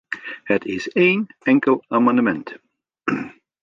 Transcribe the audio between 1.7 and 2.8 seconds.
amendement.